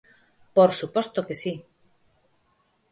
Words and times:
Por 0.55 0.69
suposto 0.79 1.19
que 1.27 1.35
si. 1.41 1.53